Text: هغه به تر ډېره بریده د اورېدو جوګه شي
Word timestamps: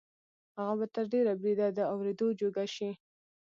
هغه 0.59 0.73
به 0.79 0.85
تر 0.95 1.03
ډېره 1.13 1.31
بریده 1.41 1.67
د 1.73 1.79
اورېدو 1.93 2.27
جوګه 2.39 2.65
شي 2.75 2.89